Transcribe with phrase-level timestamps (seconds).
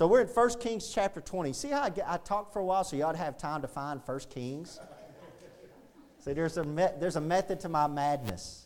[0.00, 1.52] So we're in 1 Kings chapter 20.
[1.52, 3.68] See how I, I talked for a while so you ought to have time to
[3.68, 4.80] find 1 Kings?
[6.24, 8.64] See, there's a, me- there's a method to my madness.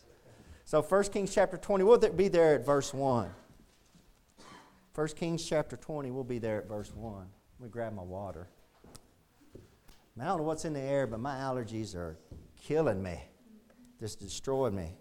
[0.63, 3.29] So 1 Kings chapter 20, we'll be there at verse 1.
[4.93, 7.27] 1 Kings chapter 20, we'll be there at verse 1.
[7.59, 8.47] Let me grab my water.
[10.17, 12.17] I don't know what's in the air, but my allergies are
[12.65, 13.19] killing me,
[13.99, 14.93] just destroying me.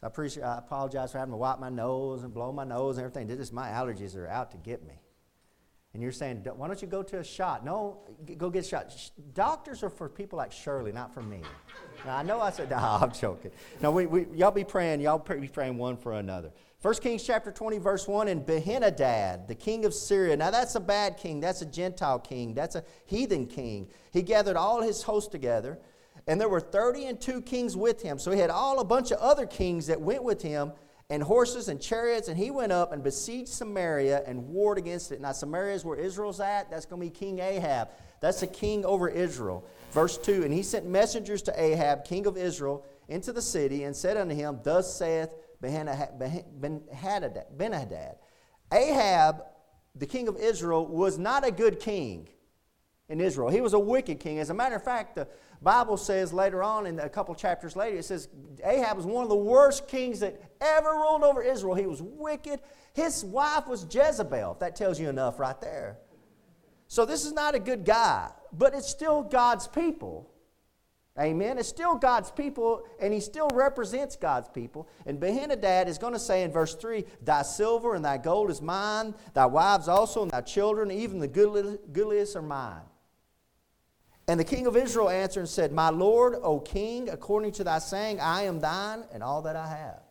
[0.00, 2.96] So I, appreciate, I apologize for having to wipe my nose and blow my nose
[2.96, 3.28] and everything.
[3.28, 4.94] This is my allergies are out to get me.
[5.98, 7.64] And you're saying, why don't you go to a shot?
[7.64, 7.98] No,
[8.36, 8.94] go get a shot.
[9.34, 11.40] Doctors are for people like Shirley, not for me.
[12.06, 13.50] Now, I know I said, I'm joking.
[13.82, 15.00] No, we, we, y'all be praying.
[15.00, 16.52] Y'all be praying one for another.
[16.82, 20.36] 1 Kings chapter 20, verse 1, and Benhadad, the king of Syria.
[20.36, 21.40] Now that's a bad king.
[21.40, 22.54] That's a Gentile king.
[22.54, 23.88] That's a heathen king.
[24.12, 25.80] He gathered all his hosts together,
[26.28, 28.20] and there were 30 and two kings with him.
[28.20, 30.70] So he had all a bunch of other kings that went with him,
[31.10, 35.22] and horses and chariots, and he went up and besieged Samaria and warred against it.
[35.22, 36.70] Now, Samaria is where Israel's at.
[36.70, 37.88] That's going to be King Ahab.
[38.20, 39.64] That's the king over Israel.
[39.92, 43.96] Verse 2 And he sent messengers to Ahab, king of Israel, into the city, and
[43.96, 45.30] said unto him, Thus saith
[45.62, 46.16] Benhadad.
[48.70, 49.44] Ahab,
[49.94, 52.28] the king of Israel, was not a good king
[53.08, 53.48] in Israel.
[53.48, 54.38] He was a wicked king.
[54.38, 55.26] As a matter of fact, the
[55.62, 58.28] Bible says later on, in a couple chapters later, it says
[58.62, 61.74] Ahab was one of the worst kings that ever ruled over Israel.
[61.74, 62.60] He was wicked.
[62.92, 64.52] His wife was Jezebel.
[64.52, 65.98] If that tells you enough right there.
[66.86, 70.30] So this is not a good guy, but it's still God's people.
[71.18, 71.58] Amen.
[71.58, 74.88] It's still God's people, and he still represents God's people.
[75.04, 78.62] And Benhadad is going to say in verse 3 Thy silver and thy gold is
[78.62, 82.82] mine, thy wives also, and thy children, even the goodliest are mine.
[84.28, 87.78] And the king of Israel answered and said, My Lord, O king, according to thy
[87.78, 90.02] saying, I am thine and all that I have.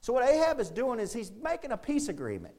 [0.00, 2.54] So, what Ahab is doing is he's making a peace agreement.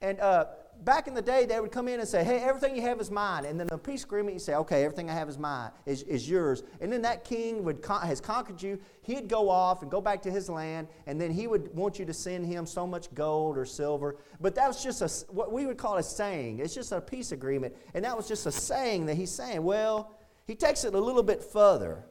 [0.00, 0.46] And uh,
[0.82, 3.08] back in the day, they would come in and say, Hey, everything you have is
[3.08, 3.44] mine.
[3.44, 6.28] And then the peace agreement, you say, Okay, everything I have is mine, is, is
[6.28, 6.64] yours.
[6.80, 8.80] And then that king would con- has conquered you.
[9.02, 12.04] He'd go off and go back to his land, and then he would want you
[12.04, 14.16] to send him so much gold or silver.
[14.40, 16.58] But that was just a, what we would call a saying.
[16.58, 17.76] It's just a peace agreement.
[17.94, 20.16] And that was just a saying that he's saying, Well,
[20.46, 22.04] he takes it a little bit further.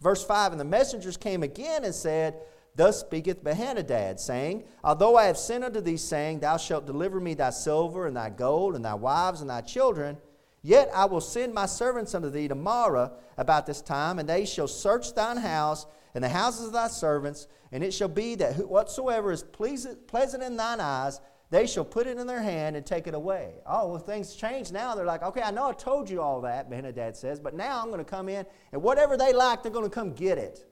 [0.00, 2.34] Verse 5 And the messengers came again and said,
[2.74, 7.34] Thus speaketh Benhadad, saying, Although I have sent unto thee, saying, Thou shalt deliver me
[7.34, 10.18] thy silver and thy gold and thy wives and thy children,
[10.62, 14.68] yet I will send my servants unto thee tomorrow about this time, and they shall
[14.68, 19.32] search thine house and the houses of thy servants, and it shall be that whatsoever
[19.32, 21.20] is pleasant in thine eyes,
[21.50, 23.54] they shall put it in their hand and take it away.
[23.66, 24.94] Oh, well, things change now.
[24.94, 27.86] They're like, okay, I know I told you all that, Benhadad says, but now I'm
[27.86, 30.66] going to come in, and whatever they like, they're going to come get it.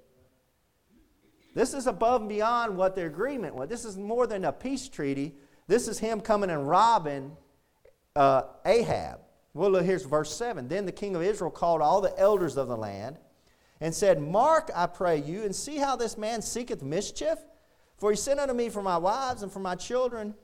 [1.54, 3.68] This is above and beyond what their agreement was.
[3.68, 5.36] This is more than a peace treaty.
[5.68, 7.36] This is him coming and robbing
[8.16, 9.20] uh, Ahab.
[9.54, 10.66] Well, look, here's verse 7.
[10.66, 13.18] Then the king of Israel called all the elders of the land
[13.80, 17.38] and said, Mark, I pray you, and see how this man seeketh mischief.
[17.98, 20.34] For he sent unto me for my wives and for my children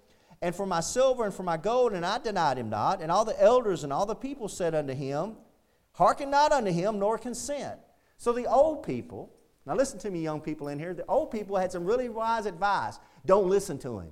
[0.42, 3.02] and for my silver and for my gold, and I denied him not.
[3.02, 5.36] And all the elders and all the people said unto him,
[5.92, 7.78] Hearken not unto him, nor consent.
[8.16, 9.32] So the old people,
[9.66, 10.94] now, listen to me, young people in here.
[10.94, 12.98] The old people had some really wise advice.
[13.26, 14.08] Don't listen to him.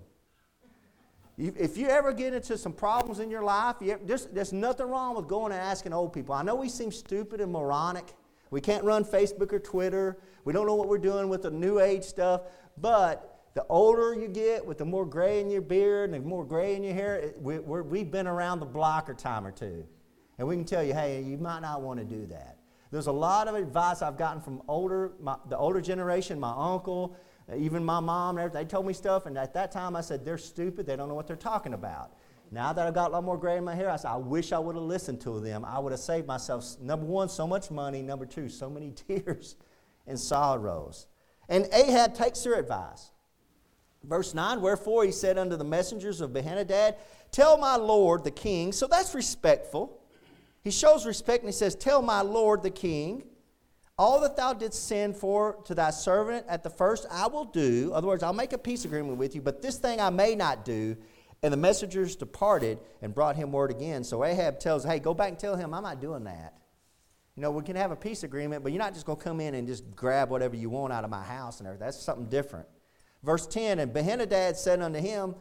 [1.39, 5.17] If you ever get into some problems in your life, you, there's, there's nothing wrong
[5.17, 6.35] with going and asking old people.
[6.35, 8.13] I know we seem stupid and moronic.
[8.51, 10.19] We can't run Facebook or Twitter.
[10.45, 12.43] We don't know what we're doing with the new age stuff.
[12.77, 16.45] But the older you get, with the more gray in your beard and the more
[16.45, 19.85] gray in your hair, we, we've been around the block a time or two.
[20.39, 22.59] And we can tell you, hey, you might not want to do that.
[22.93, 27.17] There's a lot of advice I've gotten from older, my, the older generation, my uncle,
[27.53, 30.39] even my mom, and they told me stuff, and at that time I said, they're
[30.39, 32.13] stupid, they don't know what they're talking about.
[32.53, 34.53] Now that I've got a lot more gray in my hair, I said, I wish
[34.53, 35.65] I would have listened to them.
[35.65, 39.57] I would have saved myself, number one, so much money, number two, so many tears
[40.07, 41.09] and sorrows.
[41.49, 43.11] And Ahab takes their advice.
[44.05, 46.97] Verse 9, wherefore he said unto the messengers of Benhadad,
[47.31, 49.99] Tell my lord the king, so that's respectful.
[50.63, 53.25] He shows respect and he says, Tell my Lord the king,
[53.97, 57.89] all that thou didst send for to thy servant at the first, I will do.
[57.89, 60.35] In other words, I'll make a peace agreement with you, but this thing I may
[60.35, 60.97] not do.
[61.43, 64.03] And the messengers departed and brought him word again.
[64.03, 66.55] So Ahab tells, Hey, go back and tell him I'm not doing that.
[67.37, 69.41] You know, we can have a peace agreement, but you're not just going to come
[69.41, 71.87] in and just grab whatever you want out of my house and everything.
[71.87, 72.67] That's something different.
[73.23, 75.35] Verse 10 And Benhadad said unto him,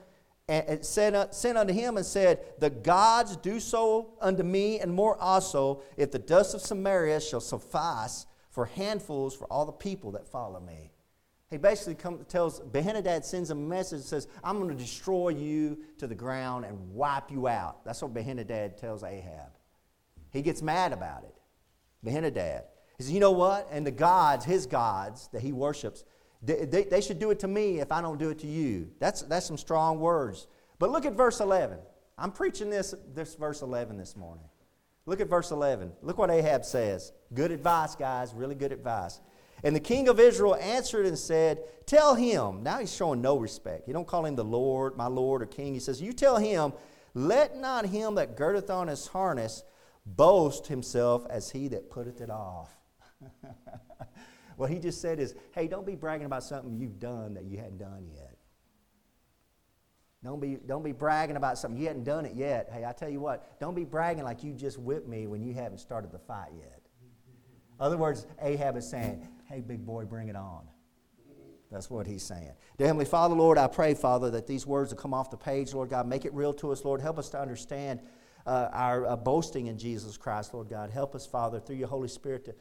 [0.49, 4.93] and said, uh, sent unto him and said, The gods do so unto me and
[4.93, 10.11] more also, if the dust of Samaria shall suffice for handfuls for all the people
[10.11, 10.91] that follow me.
[11.49, 11.95] He basically
[12.27, 16.65] tells, Benhadad sends a message that says, I'm going to destroy you to the ground
[16.65, 17.85] and wipe you out.
[17.85, 19.51] That's what Benhadad tells Ahab.
[20.31, 21.35] He gets mad about it.
[22.05, 22.63] Benhadad.
[22.97, 23.67] He says, You know what?
[23.71, 26.03] And the gods, his gods that he worships,
[26.41, 28.89] they, they, they, should do it to me if I don't do it to you.
[28.99, 30.47] That's, that's some strong words.
[30.79, 31.79] But look at verse 11.
[32.17, 34.45] I'm preaching this, this verse 11 this morning.
[35.05, 35.93] Look at verse 11.
[36.01, 37.13] Look what Ahab says.
[37.33, 39.21] Good advice, guys, really good advice.
[39.63, 42.61] And the king of Israel answered and said, Tell him.
[42.61, 43.85] Now he's showing no respect.
[43.85, 45.73] He don't call him the Lord, my Lord, or king.
[45.73, 46.73] He says, You tell him,
[47.13, 49.63] let not him that girdeth on his harness
[50.05, 52.77] boast himself as he that putteth it off.
[54.57, 57.57] what he just said is, Hey, don't be bragging about something you've done that you
[57.57, 58.37] hadn't done yet.
[60.23, 62.69] Don't be, don't be bragging about something you hadn't done it yet.
[62.73, 65.53] Hey, I tell you what, don't be bragging like you just whipped me when you
[65.53, 66.81] haven't started the fight yet.
[67.79, 70.67] In other words, Ahab is saying, hey, big boy, bring it on.
[71.71, 72.51] That's what he's saying.
[72.77, 75.73] Dear Heavenly Father, Lord, I pray, Father, that these words will come off the page,
[75.73, 76.07] Lord God.
[76.07, 77.01] Make it real to us, Lord.
[77.01, 77.99] Help us to understand
[78.45, 80.89] uh, our uh, boasting in Jesus Christ, Lord God.
[80.89, 82.55] Help us, Father, through your Holy Spirit to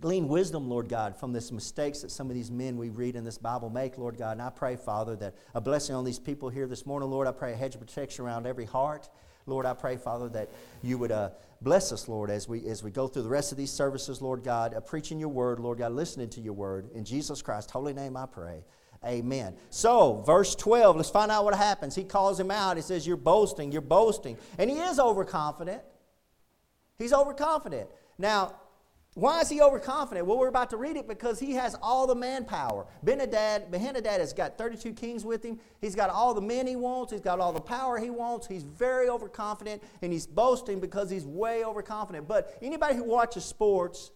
[0.00, 3.24] glean wisdom, Lord God, from these mistakes that some of these men we read in
[3.24, 4.32] this Bible make, Lord God.
[4.32, 7.26] And I pray, Father, that a blessing on these people here this morning, Lord.
[7.26, 9.08] I pray a hedge of protection around every heart.
[9.46, 10.50] Lord, I pray, Father, that
[10.82, 11.30] you would uh,
[11.62, 14.42] bless us, Lord, as we, as we go through the rest of these services, Lord
[14.42, 16.90] God, uh, preaching your word, Lord God, listening to your word.
[16.94, 18.64] In Jesus Christ's holy name I pray.
[19.04, 19.54] Amen.
[19.70, 21.94] So, verse 12, let's find out what happens.
[21.94, 22.76] He calls him out.
[22.76, 24.36] He says, You're boasting, you're boasting.
[24.58, 25.82] And he is overconfident.
[26.98, 27.88] He's overconfident.
[28.18, 28.56] Now,
[29.16, 30.26] why is he overconfident?
[30.26, 32.84] Well, we're about to read it because he has all the manpower.
[33.02, 35.58] Benhadad, Benhadad has got 32 kings with him.
[35.80, 37.12] He's got all the men he wants.
[37.12, 38.46] He's got all the power he wants.
[38.46, 42.28] He's very overconfident and he's boasting because he's way overconfident.
[42.28, 44.10] But anybody who watches sports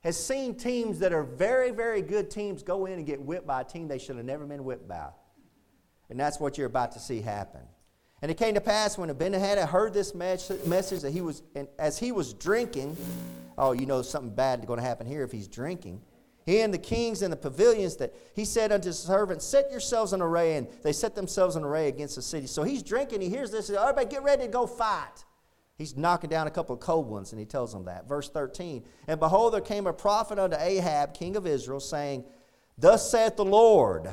[0.00, 3.62] has seen teams that are very, very good teams go in and get whipped by
[3.62, 5.08] a team they should have never been whipped by.
[6.10, 7.62] And that's what you're about to see happen.
[8.20, 11.42] And it came to pass when Benhadad heard this message that he was,
[11.78, 12.94] as he was drinking,
[13.58, 16.00] oh, you know something bad is going to happen here if he's drinking.
[16.46, 20.14] He and the kings and the pavilions that he said unto his servants, Set yourselves
[20.14, 20.56] in array.
[20.56, 22.46] And they set themselves in array against the city.
[22.46, 23.20] So he's drinking.
[23.20, 23.68] He hears this.
[23.68, 25.24] Everybody get ready to go fight.
[25.76, 28.08] He's knocking down a couple of cold ones, and he tells them that.
[28.08, 32.24] Verse 13 And behold, there came a prophet unto Ahab, king of Israel, saying,
[32.78, 34.08] Thus saith the Lord,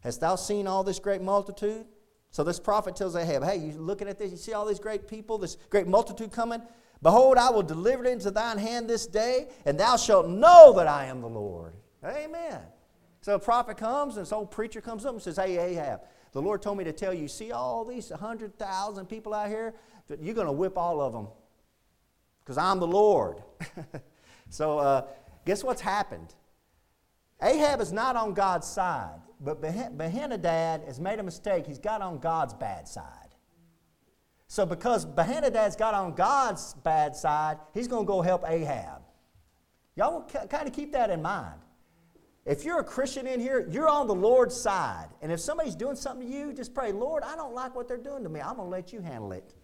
[0.00, 1.86] Hast thou seen all this great multitude?
[2.30, 4.30] So this prophet tells Ahab, Hey, you looking at this?
[4.30, 6.62] You see all these great people, this great multitude coming?
[7.02, 10.86] Behold, I will deliver it into thine hand this day, and thou shalt know that
[10.86, 11.74] I am the Lord.
[12.04, 12.60] Amen.
[13.20, 16.00] So a prophet comes, and this old preacher comes up and says, Hey, Ahab,
[16.32, 19.74] the Lord told me to tell you, see all these 100,000 people out here?
[20.20, 21.28] You're going to whip all of them
[22.42, 23.42] because I'm the Lord.
[24.50, 25.06] so uh,
[25.46, 26.34] guess what's happened?
[27.42, 29.20] Ahab is not on God's side.
[29.40, 31.66] But Benhadad has made a mistake.
[31.66, 33.23] He's got on God's bad side.
[34.54, 39.02] So because Benhadad's got on God's bad side, he's going to go help Ahab.
[39.96, 41.58] Y'all kind of keep that in mind.
[42.46, 45.08] If you're a Christian in here, you're on the Lord's side.
[45.22, 47.96] And if somebody's doing something to you, just pray, Lord, I don't like what they're
[47.96, 48.40] doing to me.
[48.40, 49.56] I'm going to let you handle it.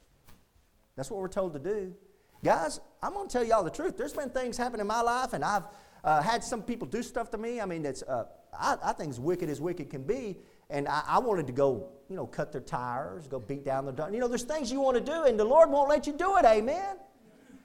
[0.97, 1.95] That's what we're told to do.
[2.43, 3.97] Guys, I'm going to tell y'all the truth.
[3.97, 5.69] There's been things happen in my life, and I've
[6.03, 7.61] uh, had some people do stuff to me.
[7.61, 10.39] I mean, it's, uh, I, I, think as wicked as wicked can be.
[10.71, 13.95] And I, I, wanted to go, you know, cut their tires, go beat down their
[13.95, 14.11] door.
[14.13, 16.37] You know, there's things you want to do, and the Lord won't let you do
[16.37, 16.45] it.
[16.45, 16.97] Amen.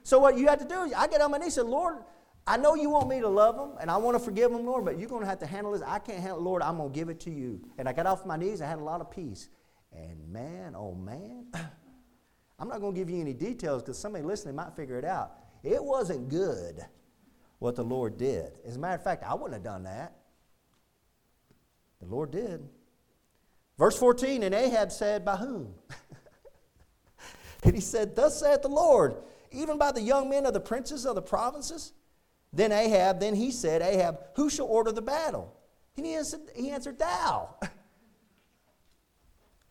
[0.02, 1.98] So what you have to do is, I get on my knees and Lord,
[2.46, 4.84] I know you want me to love them, and I want to forgive them, Lord,
[4.84, 5.82] but you're going to have to handle this.
[5.82, 6.62] I can't handle it, Lord.
[6.62, 7.60] I'm going to give it to you.
[7.78, 8.60] And I got off my knees.
[8.60, 9.48] I had a lot of peace.
[9.92, 11.46] And man, oh man,
[12.58, 15.32] I'm not going to give you any details because somebody listening might figure it out.
[15.62, 16.84] It wasn't good
[17.58, 18.58] what the Lord did.
[18.64, 20.16] As a matter of fact, I wouldn't have done that.
[22.00, 22.68] The Lord did.
[23.78, 25.74] Verse 14, and Ahab said, By whom?
[27.62, 29.16] and he said, Thus saith the Lord,
[29.50, 31.92] even by the young men of the princes of the provinces.
[32.52, 35.52] Then Ahab, then he said, Ahab, who shall order the battle?
[35.96, 37.54] And he answered, he answered Thou.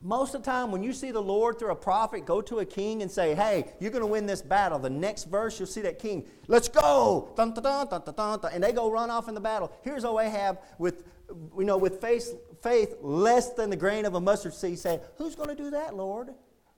[0.02, 2.66] Most of the time, when you see the Lord through a prophet go to a
[2.66, 5.82] king and say, Hey, you're going to win this battle, the next verse you'll see
[5.82, 7.34] that king, let's go!
[7.36, 9.72] Dun, dun, dun, and they go run off in the battle.
[9.82, 11.06] Here's O Ahab with,
[11.58, 12.36] you know, with faith,
[12.66, 15.96] faith less than the grain of a mustard seed saying, Who's going to do that,
[15.96, 16.30] Lord?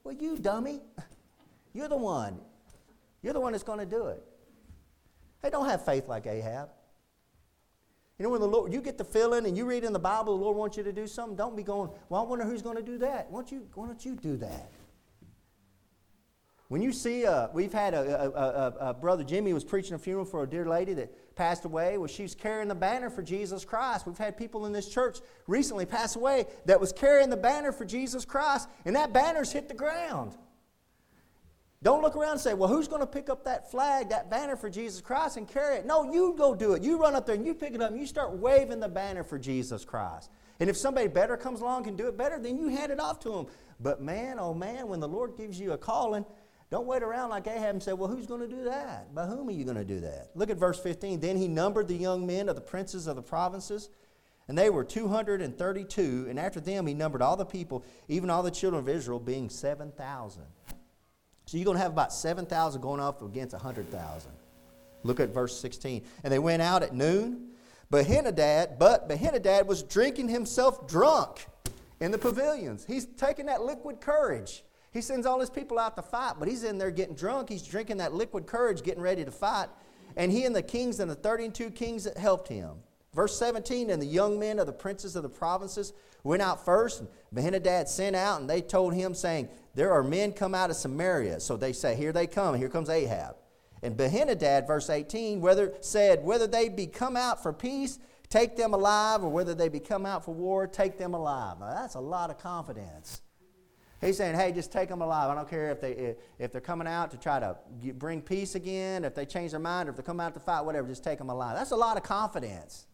[0.04, 0.82] Well, you dummy.
[1.74, 2.40] You're the one.
[3.22, 4.24] You're the one that's going to do it.
[5.42, 6.70] Hey, don't have faith like Ahab.
[8.20, 10.38] You know, when the Lord, you get the feeling and you read in the Bible,
[10.38, 12.78] the Lord wants you to do something, don't be going, well, I wonder who's going
[12.78, 13.30] to do that.
[13.30, 14.72] Why don't you, why don't you do that?
[16.70, 19.98] When you see, uh, we've had a, a, a, a, brother Jimmy was preaching a
[19.98, 21.98] funeral for a dear lady that passed away.
[21.98, 24.06] Well, she's carrying the banner for Jesus Christ.
[24.06, 27.86] We've had people in this church recently pass away that was carrying the banner for
[27.86, 30.36] Jesus Christ, and that banner's hit the ground.
[31.84, 34.58] Don't look around and say, well, who's going to pick up that flag, that banner
[34.58, 35.86] for Jesus Christ and carry it?
[35.86, 36.82] No, you go do it.
[36.82, 39.24] You run up there and you pick it up and you start waving the banner
[39.24, 40.32] for Jesus Christ.
[40.60, 43.20] And if somebody better comes along and do it better, then you hand it off
[43.22, 43.46] to them.
[43.80, 46.26] But man, oh man, when the Lord gives you a calling,
[46.70, 49.14] don't wait around like Ahab and say, Well, who's going to do that?
[49.16, 50.32] By whom are you going to do that?
[50.36, 51.20] Look at verse 15.
[51.20, 53.90] Then he numbered the young men of the princes of the provinces,
[54.48, 56.28] and they were 232.
[56.30, 59.50] And after them, he numbered all the people, even all the children of Israel, being
[59.50, 60.44] 7,000.
[61.46, 64.32] So you're going to have about 7,000 going off against 100,000.
[65.04, 66.04] Look at verse 16.
[66.24, 67.52] And they went out at noon.
[67.90, 71.48] But but Benhadad was drinking himself drunk
[72.02, 72.84] in the pavilions.
[72.86, 74.64] He's taking that liquid courage.
[74.98, 77.50] He sends all his people out to fight, but he's in there getting drunk.
[77.50, 79.68] He's drinking that liquid courage, getting ready to fight.
[80.16, 82.78] And he and the kings and the 32 kings that helped him.
[83.14, 87.02] Verse 17, and the young men of the princes of the provinces went out first.
[87.02, 90.76] And Benhadad sent out, and they told him, saying, There are men come out of
[90.76, 91.42] Samaria.
[91.42, 92.56] So they say, Here they come.
[92.56, 93.36] Here comes Ahab.
[93.84, 98.00] And Benhadad, verse 18, whether said, Whether they be come out for peace,
[98.30, 101.60] take them alive, or whether they be come out for war, take them alive.
[101.60, 103.22] Now, that's a lot of confidence.
[104.00, 105.30] He's saying, hey, just take them alive.
[105.32, 107.58] I don't care if, they, if they're coming out to try to
[107.94, 110.62] bring peace again, if they change their mind, or if they come out to fight,
[110.62, 111.56] whatever, just take them alive.
[111.56, 112.86] That's a lot of confidence.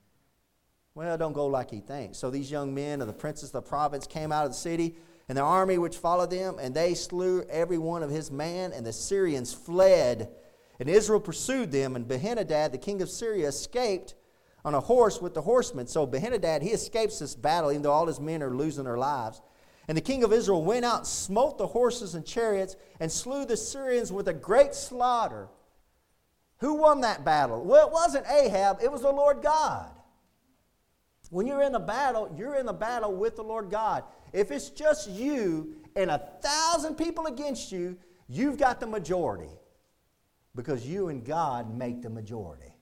[0.96, 2.20] Well, don't go like he thinks.
[2.20, 4.96] So these young men of the princes of the province came out of the city,
[5.28, 8.86] and the army which followed them, and they slew every one of his man, and
[8.86, 10.30] the Syrians fled.
[10.80, 14.16] And Israel pursued them, and Benhadad, the king of Syria, escaped
[14.64, 15.88] on a horse with the horsemen.
[15.88, 19.42] So Benhadad, he escapes this battle, even though all his men are losing their lives.
[19.88, 23.58] And the king of Israel went out, smote the horses and chariots, and slew the
[23.58, 25.50] Syrians with a great slaughter.
[26.58, 27.64] Who won that battle?
[27.64, 29.92] Well, it wasn't Ahab, it was the Lord God.
[31.30, 34.04] When you're in a battle, you're in a battle with the Lord God.
[34.34, 37.98] If it's just you and a thousand people against you,
[38.30, 39.50] you've got the majority
[40.56, 42.76] because you and God make the majority.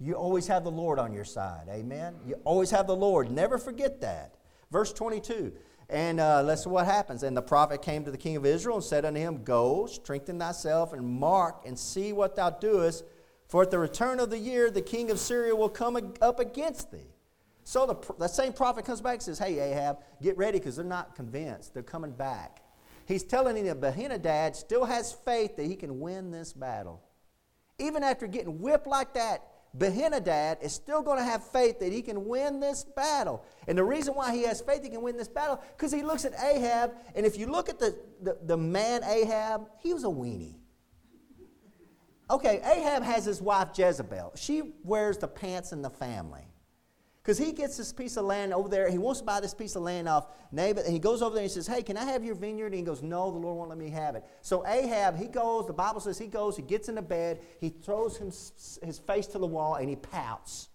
[0.00, 1.68] You always have the Lord on your side.
[1.70, 2.16] Amen?
[2.26, 3.30] You always have the Lord.
[3.30, 4.34] Never forget that.
[4.72, 5.52] Verse 22.
[5.90, 7.22] And uh, let's see what happens.
[7.22, 10.38] And the prophet came to the king of Israel and said unto him, Go, strengthen
[10.38, 13.04] thyself, and mark, and see what thou doest.
[13.46, 16.90] For at the return of the year, the king of Syria will come up against
[16.90, 17.10] thee.
[17.64, 20.84] So the, the same prophet comes back and says, Hey, Ahab, get ready because they're
[20.86, 21.74] not convinced.
[21.74, 22.62] They're coming back.
[23.06, 27.02] He's telling him that Benhadad still has faith that he can win this battle.
[27.78, 29.42] Even after getting whipped like that,
[29.76, 33.44] Benhadad is still going to have faith that he can win this battle.
[33.66, 36.24] And the reason why he has faith he can win this battle, because he looks
[36.24, 40.08] at Ahab, and if you look at the, the, the man Ahab, he was a
[40.08, 40.56] weenie.
[42.30, 44.32] Okay, Ahab has his wife Jezebel.
[44.36, 46.51] She wears the pants in the family.
[47.22, 48.90] Because he gets this piece of land over there.
[48.90, 50.84] He wants to buy this piece of land off Naboth.
[50.84, 52.66] And he goes over there and he says, Hey, can I have your vineyard?
[52.66, 54.24] And he goes, No, the Lord won't let me have it.
[54.40, 57.68] So Ahab, he goes, the Bible says he goes, he gets in the bed, he
[57.68, 60.68] throws him, his face to the wall, and he pouts.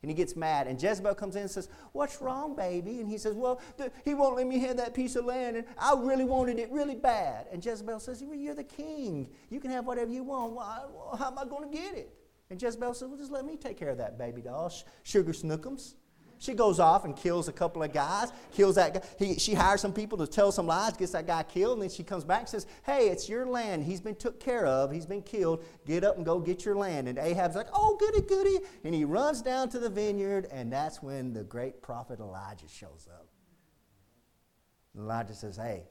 [0.00, 0.66] And he gets mad.
[0.66, 3.00] And Jezebel comes in and says, What's wrong, baby?
[3.00, 3.60] And he says, Well,
[4.02, 5.58] he won't let me have that piece of land.
[5.58, 7.48] And I really wanted it really bad.
[7.52, 9.28] And Jezebel says, well, You're the king.
[9.50, 10.54] You can have whatever you want.
[10.54, 12.14] Well, how am I going to get it?
[12.50, 14.72] And Jezebel says, Well, just let me take care of that baby doll,
[15.02, 15.94] Sugar Snookums.
[16.38, 19.00] She goes off and kills a couple of guys, kills that guy.
[19.18, 21.88] He, she hires some people to tell some lies, gets that guy killed, and then
[21.88, 23.84] she comes back and says, Hey, it's your land.
[23.84, 24.92] He's been took care of.
[24.92, 25.64] He's been killed.
[25.86, 27.08] Get up and go get your land.
[27.08, 28.58] And Ahab's like, Oh, goody, goody.
[28.84, 33.08] And he runs down to the vineyard, and that's when the great prophet Elijah shows
[33.10, 33.26] up.
[34.96, 35.84] Elijah says, Hey,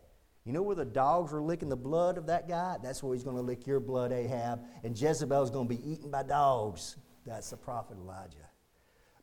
[0.46, 2.78] you know where the dogs were licking the blood of that guy?
[2.84, 4.62] That's where he's going to lick your blood, Ahab.
[4.84, 6.98] And Jezebel's going to be eaten by dogs.
[7.26, 8.50] That's the prophet Elijah.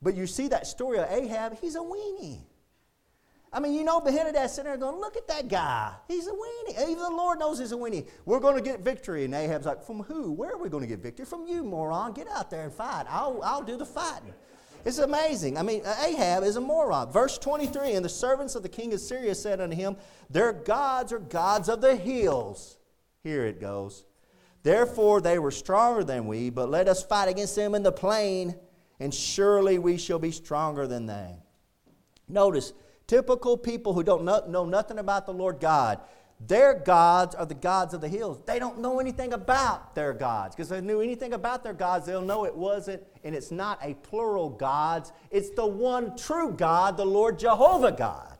[0.01, 2.41] But you see that story of Ahab, he's a weenie.
[3.53, 5.93] I mean, you know, Benhadad sitting there going, look at that guy.
[6.07, 6.89] He's a weenie.
[6.89, 8.07] Even the Lord knows he's a weenie.
[8.25, 9.25] We're going to get victory.
[9.25, 10.31] And Ahab's like, from who?
[10.31, 11.25] Where are we going to get victory?
[11.25, 12.13] From you, moron.
[12.13, 13.05] Get out there and fight.
[13.07, 14.33] I'll, I'll do the fighting.
[14.85, 15.57] It's amazing.
[15.57, 17.11] I mean, Ahab is a moron.
[17.11, 19.95] Verse 23 And the servants of the king of Syria said unto him,
[20.29, 22.77] Their gods are gods of the hills.
[23.23, 24.05] Here it goes.
[24.63, 28.55] Therefore they were stronger than we, but let us fight against them in the plain,
[28.99, 31.43] and surely we shall be stronger than they.
[32.27, 32.73] Notice,
[33.07, 35.99] typical people who don't know nothing about the Lord God
[36.47, 38.39] their gods are the gods of the hills.
[38.45, 40.55] They don't know anything about their gods.
[40.55, 43.79] Because if they knew anything about their gods, they'll know it wasn't, and it's not
[43.81, 45.11] a plural gods.
[45.31, 48.37] It's the one true God, the Lord Jehovah God.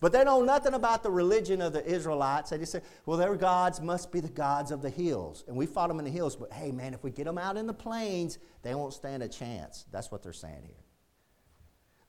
[0.00, 2.50] But they know nothing about the religion of the Israelites.
[2.50, 5.44] They just say, well, their gods must be the gods of the hills.
[5.48, 7.56] And we fought them in the hills, but hey, man, if we get them out
[7.56, 9.86] in the plains, they won't stand a chance.
[9.90, 10.85] That's what they're saying here.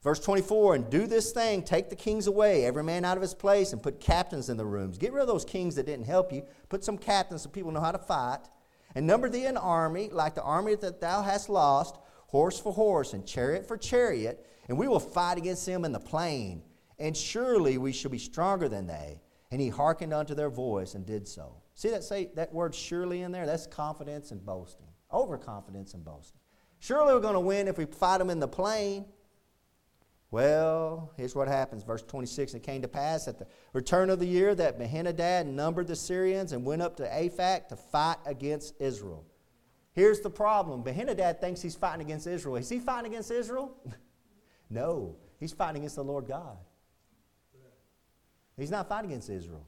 [0.08, 3.34] Verse 24, and do this thing, take the kings away, every man out of his
[3.34, 4.98] place, and put captains in the rooms.
[4.98, 6.44] Get rid of those kings that didn't help you.
[6.68, 8.40] Put some captains so people know how to fight.
[8.94, 11.96] And number thee an army, like the army that thou hast lost,
[12.28, 16.00] horse for horse, and chariot for chariot, and we will fight against them in the
[16.00, 16.62] plain
[16.98, 19.20] and surely we shall be stronger than they.
[19.50, 21.54] And he hearkened unto their voice and did so.
[21.74, 23.46] See that say that word surely in there?
[23.46, 24.86] That's confidence and boasting.
[25.12, 26.40] Overconfidence and boasting.
[26.80, 29.06] Surely we're going to win if we fight them in the plain.
[30.30, 31.82] Well, here's what happens.
[31.82, 35.86] Verse 26 It came to pass at the return of the year that Benhadad numbered
[35.86, 39.24] the Syrians and went up to Aphek to fight against Israel.
[39.92, 42.56] Here's the problem Benhadad thinks he's fighting against Israel.
[42.56, 43.74] Is he fighting against Israel?
[44.70, 46.58] no, he's fighting against the Lord God.
[48.56, 49.64] He's not fighting against Israel.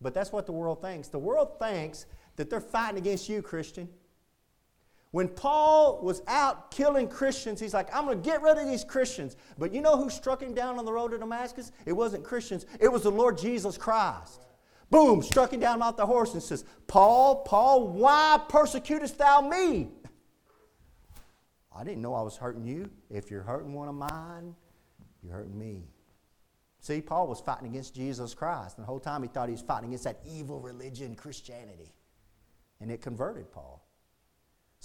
[0.00, 1.08] But that's what the world thinks.
[1.08, 3.88] The world thinks that they're fighting against you, Christian.
[5.16, 8.84] When Paul was out killing Christians, he's like, I'm going to get rid of these
[8.84, 9.34] Christians.
[9.56, 11.72] But you know who struck him down on the road to Damascus?
[11.86, 14.44] It wasn't Christians, it was the Lord Jesus Christ.
[14.90, 19.88] Boom, struck him down off the horse and says, Paul, Paul, why persecutest thou me?
[21.74, 22.90] I didn't know I was hurting you.
[23.08, 24.54] If you're hurting one of mine,
[25.22, 25.84] you're hurting me.
[26.80, 28.76] See, Paul was fighting against Jesus Christ.
[28.76, 31.94] And the whole time he thought he was fighting against that evil religion, Christianity.
[32.82, 33.85] And it converted Paul.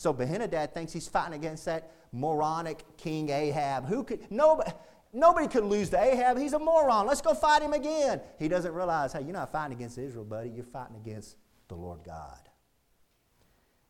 [0.01, 3.85] So Benhadad thinks he's fighting against that moronic King Ahab.
[3.85, 4.71] Who could nobody
[5.13, 6.39] nobody could lose to Ahab.
[6.39, 7.05] He's a moron.
[7.05, 8.19] Let's go fight him again.
[8.39, 10.49] He doesn't realize, hey, you're not fighting against Israel, buddy.
[10.49, 11.35] You're fighting against
[11.67, 12.49] the Lord God.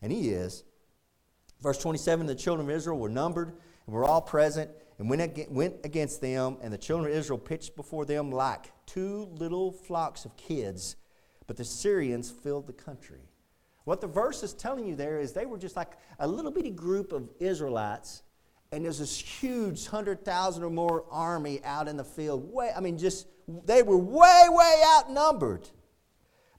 [0.01, 0.65] And he is.
[1.61, 3.53] Verse 27, the children of Israel were numbered
[3.85, 8.03] and were all present and went against them, and the children of Israel pitched before
[8.03, 10.97] them like two little flocks of kids.
[11.47, 13.30] But the Syrians filled the country.
[13.83, 16.71] What the verse is telling you there is they were just like a little bitty
[16.71, 18.23] group of Israelites,
[18.71, 22.51] and there's this huge 100,000 or more army out in the field.
[22.53, 23.27] Way, I mean, just,
[23.65, 25.67] they were way, way outnumbered.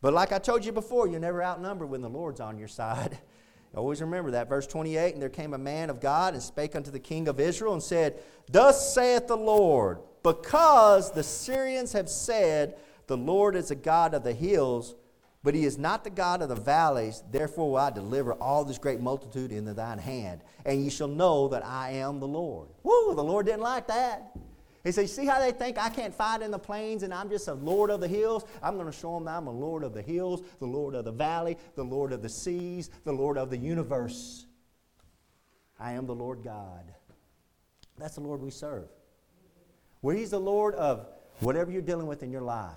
[0.00, 3.18] But like I told you before, you're never outnumbered when the Lord's on your side.
[3.74, 4.48] Always remember that.
[4.48, 7.40] Verse 28 And there came a man of God and spake unto the king of
[7.40, 13.70] Israel and said, Thus saith the Lord, because the Syrians have said, The Lord is
[13.70, 14.94] a God of the hills,
[15.42, 17.22] but he is not the God of the valleys.
[17.30, 21.48] Therefore will I deliver all this great multitude into thine hand, and ye shall know
[21.48, 22.68] that I am the Lord.
[22.82, 24.32] Woo, the Lord didn't like that.
[24.84, 27.46] He said, See how they think I can't fight in the plains and I'm just
[27.48, 28.44] a Lord of the hills?
[28.62, 31.12] I'm going to show them I'm a Lord of the hills, the Lord of the
[31.12, 34.46] valley, the Lord of the seas, the Lord of the universe.
[35.78, 36.92] I am the Lord God.
[37.98, 38.88] That's the Lord we serve.
[40.00, 41.06] Where He's the Lord of
[41.40, 42.74] whatever you're dealing with in your life.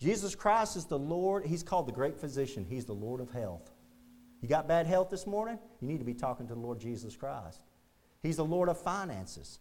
[0.00, 1.44] Jesus Christ is the Lord.
[1.44, 2.64] He's called the great physician.
[2.68, 3.70] He's the Lord of health.
[4.40, 5.58] You got bad health this morning?
[5.80, 7.64] You need to be talking to the Lord Jesus Christ.
[8.22, 9.58] He's the Lord of finances.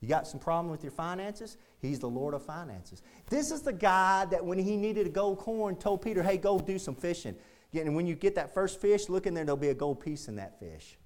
[0.00, 1.56] You got some problem with your finances?
[1.80, 3.02] He's the Lord of finances.
[3.30, 6.58] This is the guy that when he needed a gold coin told Peter, hey, go
[6.58, 7.36] do some fishing.
[7.72, 10.28] And when you get that first fish, look in there, there'll be a gold piece
[10.28, 10.98] in that fish.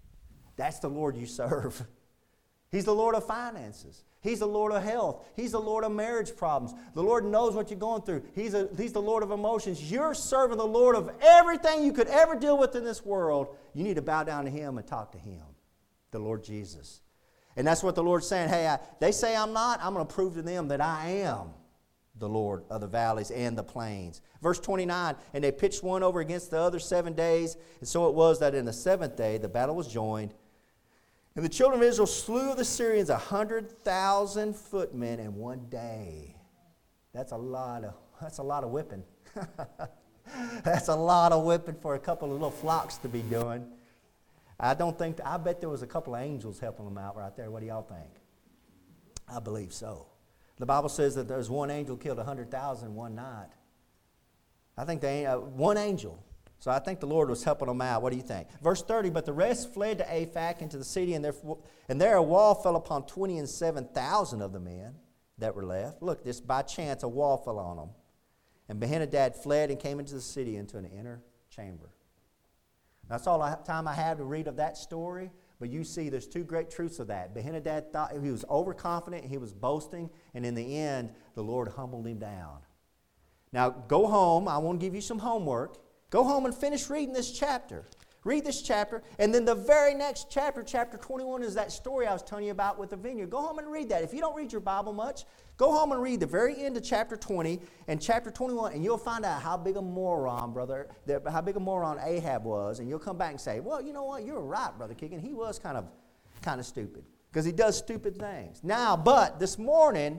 [0.56, 1.86] That's the Lord you serve.
[2.70, 4.04] He's the Lord of finances.
[4.20, 5.24] He's the Lord of health.
[5.36, 6.74] He's the Lord of marriage problems.
[6.94, 8.24] The Lord knows what you're going through.
[8.34, 9.90] He's, a, he's the Lord of emotions.
[9.90, 13.56] You're serving the Lord of everything you could ever deal with in this world.
[13.74, 15.42] You need to bow down to Him and talk to Him,
[16.10, 17.00] the Lord Jesus.
[17.56, 18.48] And that's what the Lord's saying.
[18.48, 19.78] Hey, I, they say I'm not.
[19.82, 21.50] I'm going to prove to them that I am
[22.18, 24.20] the Lord of the valleys and the plains.
[24.42, 27.56] Verse 29 And they pitched one over against the other seven days.
[27.78, 30.34] And so it was that in the seventh day the battle was joined.
[31.36, 35.66] And the children of Israel slew of the Syrians a hundred thousand footmen in one
[35.70, 36.36] day.
[37.12, 39.04] That's a lot of that's a lot of whipping.
[40.64, 43.66] that's a lot of whipping for a couple of little flocks to be doing.
[44.60, 47.34] I don't think, I bet there was a couple of angels helping them out right
[47.36, 47.50] there.
[47.50, 48.10] What do y'all think?
[49.28, 50.06] I believe so.
[50.58, 53.50] The Bible says that there's one angel killed 100,000 one night.
[54.76, 56.22] I think they, uh, one angel.
[56.60, 58.02] So I think the Lord was helping them out.
[58.02, 58.48] What do you think?
[58.62, 61.34] Verse 30, but the rest fled to Aphek into the city, and there,
[61.88, 64.94] and there a wall fell upon 20 and 7,000 of the men
[65.38, 66.02] that were left.
[66.02, 67.90] Look, this by chance a wall fell on them.
[68.68, 71.90] And Benhadad fled and came into the city into an inner chamber.
[73.08, 75.30] That's all the time I have to read of that story.
[75.60, 77.34] But you see, there's two great truths of that.
[77.34, 82.06] Benhadad thought he was overconfident, he was boasting, and in the end, the Lord humbled
[82.06, 82.58] him down.
[83.52, 84.46] Now, go home.
[84.46, 85.78] I want to give you some homework.
[86.10, 87.84] Go home and finish reading this chapter.
[88.24, 92.12] Read this chapter, and then the very next chapter, chapter 21, is that story I
[92.12, 93.30] was telling you about with the vineyard.
[93.30, 94.02] Go home and read that.
[94.02, 95.24] If you don't read your Bible much,
[95.56, 98.98] go home and read the very end of chapter 20 and chapter 21, and you'll
[98.98, 100.88] find out how big a moron, brother,
[101.30, 104.04] how big a moron Ahab was, and you'll come back and say, well, you know
[104.04, 105.20] what, You're right, brother Keegan.
[105.20, 105.86] He was kind of,
[106.42, 108.60] kind of stupid because he does stupid things.
[108.64, 110.18] Now, but this morning,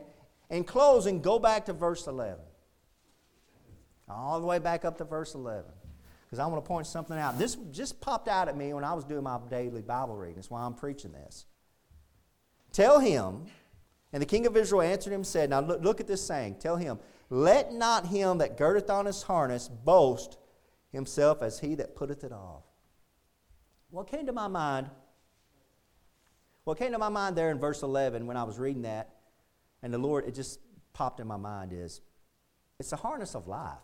[0.50, 2.38] in closing, go back to verse 11.
[4.08, 5.66] All the way back up to verse 11
[6.30, 7.40] because I want to point something out.
[7.40, 10.36] This just popped out at me when I was doing my daily Bible reading.
[10.36, 11.48] That's why I'm preaching this.
[12.72, 13.46] Tell him,
[14.14, 16.58] and the king of Israel answered him and said, Now look, look at this saying.
[16.60, 17.00] Tell him,
[17.32, 20.38] Let not him that girdeth on his harness boast
[20.92, 22.64] himself as he that putteth it off.
[23.90, 24.92] What came to my mind?
[26.64, 29.16] What came to my mind there in verse 11 when I was reading that,
[29.82, 30.60] and the Lord, it just
[30.94, 32.02] popped in my mind is
[32.80, 33.80] it's the harness of life.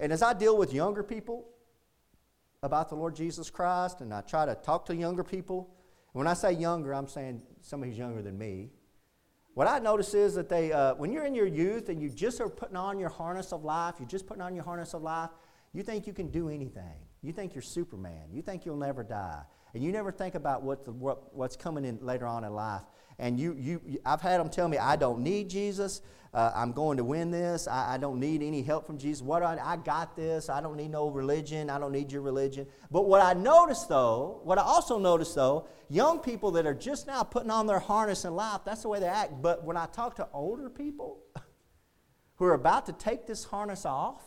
[0.00, 1.46] And as I deal with younger people
[2.62, 5.74] about the Lord Jesus Christ, and I try to talk to younger people,
[6.12, 8.70] when I say younger, I'm saying somebody who's younger than me.
[9.54, 12.40] What I notice is that they, uh, when you're in your youth and you just
[12.40, 15.30] are putting on your harness of life, you're just putting on your harness of life,
[15.74, 16.96] you think you can do anything.
[17.22, 18.30] You think you're Superman.
[18.32, 19.42] You think you'll never die.
[19.74, 22.82] And you never think about what the, what, what's coming in later on in life.
[23.20, 26.00] And you, you, I've had them tell me, I don't need Jesus.
[26.32, 27.68] Uh, I'm going to win this.
[27.68, 29.20] I, I, don't need any help from Jesus.
[29.20, 30.48] What I, I got this.
[30.48, 31.68] I don't need no religion.
[31.68, 32.66] I don't need your religion.
[32.90, 37.06] But what I noticed, though, what I also noticed, though, young people that are just
[37.06, 39.42] now putting on their harness in life, that's the way they act.
[39.42, 41.18] But when I talk to older people
[42.36, 44.22] who are about to take this harness off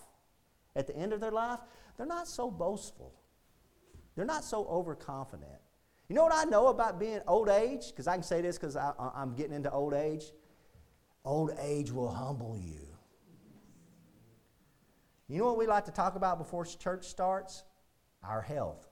[0.76, 1.60] at the end of their life,
[1.98, 3.16] they're not so boastful.
[4.16, 5.63] They're not so overconfident.
[6.14, 7.88] You know what I know about being old age?
[7.88, 10.26] Because I can say this because I'm getting into old age.
[11.26, 12.86] Old age will humble you.
[15.28, 17.64] You know what we like to talk about before church starts?
[18.24, 18.88] Our health.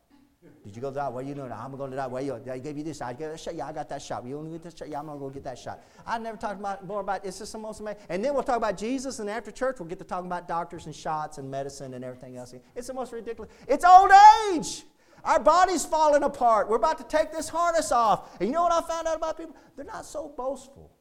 [0.64, 1.14] Did you go to that?
[1.14, 1.52] What are you doing?
[1.52, 2.10] I'm going to that.
[2.10, 2.42] Where you?
[2.52, 3.04] I gave you this.
[3.04, 3.54] I got that shot.
[3.54, 4.26] Yeah, I got that shot.
[4.26, 4.90] You only get this shot.
[4.90, 5.84] Yeah, I'm going to go get that shot.
[6.08, 7.24] I never talked about more about.
[7.24, 8.02] It's just the most amazing.
[8.10, 10.88] And then we'll talk about Jesus, and after church, we'll get to talking about doctors
[10.88, 12.56] and shots and medicine and everything else.
[12.76, 13.52] It's the most ridiculous.
[13.68, 14.10] It's old
[14.56, 14.86] age.
[15.24, 16.70] Our body's falling apart.
[16.70, 18.40] We're about to take this harness off.
[18.40, 19.56] And you know what I found out about people?
[19.76, 20.92] They're not so boastful.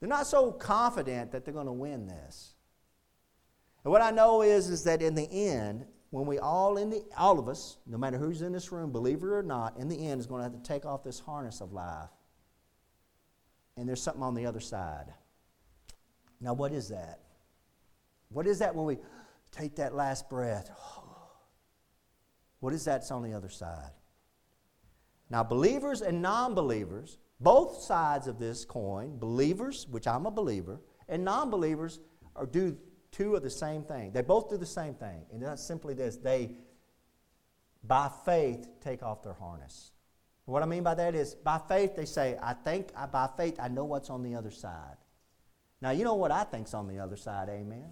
[0.00, 2.54] They're not so confident that they're going to win this.
[3.84, 7.02] And what I know is, is that in the end, when we all in the
[7.16, 10.20] all of us, no matter who's in this room, believer or not, in the end
[10.20, 12.10] is going to have to take off this harness of life.
[13.76, 15.06] And there's something on the other side.
[16.40, 17.20] Now, what is that?
[18.28, 18.98] What is that when we
[19.52, 20.70] take that last breath?
[22.62, 23.90] What is that's on the other side?
[25.30, 30.78] Now, believers and non believers, both sides of this coin, believers, which I'm a believer,
[31.08, 31.98] and non believers
[32.36, 32.76] are do
[33.10, 34.12] two of the same thing.
[34.12, 35.24] They both do the same thing.
[35.32, 36.52] And that's simply this they,
[37.82, 39.90] by faith, take off their harness.
[40.44, 43.58] What I mean by that is, by faith, they say, I think, I, by faith,
[43.60, 44.98] I know what's on the other side.
[45.80, 47.90] Now, you know what I think's on the other side, amen?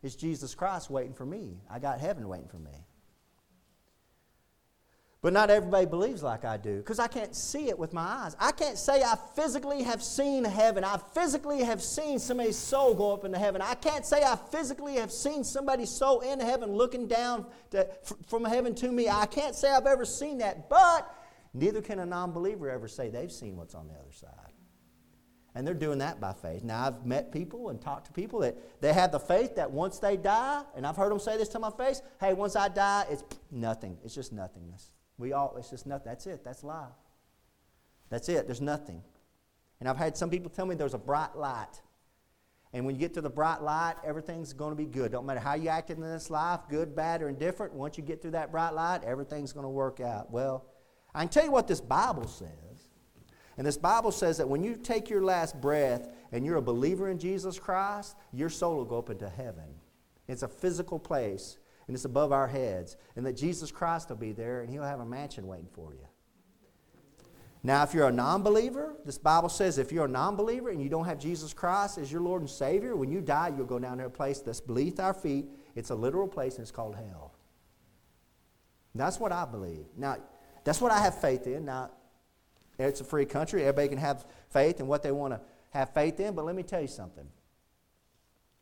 [0.00, 1.58] It's Jesus Christ waiting for me.
[1.68, 2.86] I got heaven waiting for me.
[5.26, 8.36] But not everybody believes like I do because I can't see it with my eyes.
[8.38, 10.84] I can't say I physically have seen heaven.
[10.84, 13.60] I physically have seen somebody's soul go up into heaven.
[13.60, 17.88] I can't say I physically have seen somebody's soul in heaven looking down to,
[18.28, 19.08] from heaven to me.
[19.08, 21.12] I can't say I've ever seen that, but
[21.52, 24.30] neither can a non believer ever say they've seen what's on the other side.
[25.56, 26.62] And they're doing that by faith.
[26.62, 29.98] Now, I've met people and talked to people that they have the faith that once
[29.98, 33.06] they die, and I've heard them say this to my face hey, once I die,
[33.10, 33.98] it's nothing.
[34.04, 34.92] It's just nothingness.
[35.18, 36.06] We all, it's just nothing.
[36.06, 36.44] That's it.
[36.44, 36.88] That's life.
[38.10, 38.46] That's it.
[38.46, 39.02] There's nothing.
[39.80, 41.80] And I've had some people tell me there's a bright light.
[42.72, 45.12] And when you get to the bright light, everything's going to be good.
[45.12, 47.72] Don't matter how you act in this life, good, bad, or indifferent.
[47.72, 50.30] Once you get through that bright light, everything's going to work out.
[50.30, 50.66] Well,
[51.14, 52.50] I can tell you what this Bible says.
[53.56, 57.08] And this Bible says that when you take your last breath and you're a believer
[57.08, 59.74] in Jesus Christ, your soul will go up into heaven.
[60.28, 64.32] It's a physical place and it's above our heads, and that Jesus Christ will be
[64.32, 66.06] there and he'll have a mansion waiting for you.
[67.62, 70.80] Now, if you're a non believer, this Bible says if you're a non believer and
[70.80, 73.78] you don't have Jesus Christ as your Lord and Savior, when you die, you'll go
[73.78, 75.46] down to a place that's beneath our feet.
[75.74, 77.34] It's a literal place, and it's called hell.
[78.94, 79.86] that's what I believe.
[79.96, 80.16] Now,
[80.62, 81.64] that's what I have faith in.
[81.64, 81.90] Now,
[82.78, 83.62] it's a free country.
[83.62, 86.62] Everybody can have faith in what they want to have faith in, but let me
[86.62, 87.26] tell you something.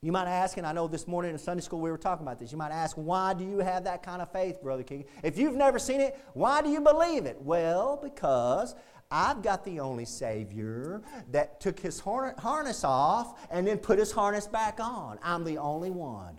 [0.04, 2.38] You might ask, and I know this morning in Sunday school we were talking about
[2.38, 5.06] this, you might ask, why do you have that kind of faith, Brother King?
[5.22, 7.40] If you've never seen it, why do you believe it?
[7.40, 8.74] Well, because
[9.10, 14.46] I've got the only Savior that took his harness off and then put his harness
[14.46, 15.18] back on.
[15.22, 16.38] I'm the only one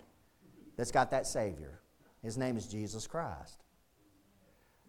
[0.76, 1.80] that's got that Savior.
[2.22, 3.64] His name is Jesus Christ.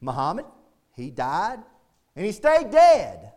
[0.01, 0.45] Muhammad,
[0.95, 1.61] he died
[2.15, 3.31] and he stayed dead.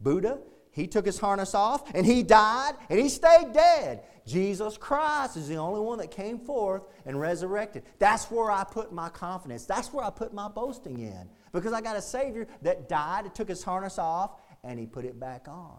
[0.00, 0.38] Buddha,
[0.78, 4.04] he took his harness off and he died and he stayed dead.
[4.24, 7.82] Jesus Christ is the only one that came forth and resurrected.
[7.98, 9.64] That's where I put my confidence.
[9.64, 11.28] That's where I put my boasting in.
[11.52, 15.04] Because I got a Savior that died, and took his harness off, and he put
[15.04, 15.78] it back on.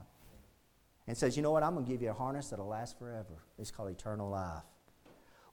[1.07, 1.63] And says, You know what?
[1.63, 3.43] I'm going to give you a harness that'll last forever.
[3.57, 4.63] It's called eternal life.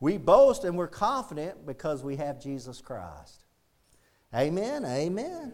[0.00, 3.44] We boast and we're confident because we have Jesus Christ.
[4.34, 4.84] Amen.
[4.84, 5.52] Amen.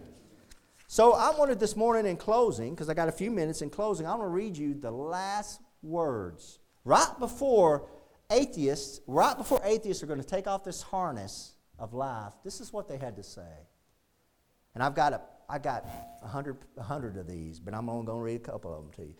[0.92, 4.04] So I wanted this morning in closing, because I got a few minutes in closing,
[4.04, 6.58] I want to read you the last words.
[6.84, 7.88] Right before
[8.30, 12.74] atheists, right before atheists are going to take off this harness of life, this is
[12.74, 13.54] what they had to say.
[14.74, 15.86] And I've got a, I got
[16.22, 18.82] a hundred, a hundred of these, but I'm only going to read a couple of
[18.82, 19.14] them to you.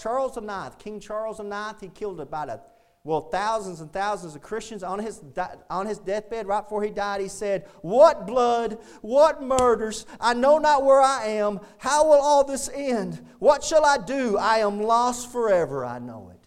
[0.00, 2.60] Charles IX, King Charles IX, he killed about a
[3.06, 5.22] well, thousands and thousands of Christians on his,
[5.68, 10.56] on his deathbed, right before he died, he said, What blood, what murders, I know
[10.56, 11.60] not where I am.
[11.76, 13.22] How will all this end?
[13.40, 14.38] What shall I do?
[14.38, 16.40] I am lost forever, I know it.